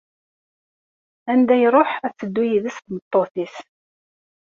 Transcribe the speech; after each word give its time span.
Anda 1.31 1.55
iruḥ 1.63 1.91
ad 2.05 2.13
teddu 2.19 2.43
yid-s 2.49 2.77
tmeṭṭut-is. 2.79 3.55